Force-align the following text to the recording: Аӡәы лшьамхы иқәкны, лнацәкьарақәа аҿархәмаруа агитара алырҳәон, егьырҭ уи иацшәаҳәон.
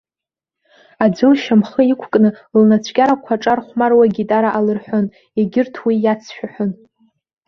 Аӡәы 1.03 1.27
лшьамхы 1.31 1.81
иқәкны, 1.91 2.29
лнацәкьарақәа 2.59 3.33
аҿархәмаруа 3.35 4.03
агитара 4.07 4.49
алырҳәон, 4.57 5.05
егьырҭ 5.39 5.75
уи 5.85 5.95
иацшәаҳәон. 5.99 6.71